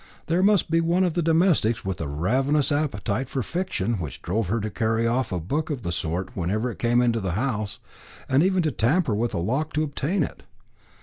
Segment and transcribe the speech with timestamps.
[0.25, 4.47] There must be one of the domestics with a ravenous appetite for fiction, which drove
[4.47, 7.77] her to carry off a book of the sort whenever it came into the house,
[8.27, 10.41] and even to tamper with a lock to obtain it.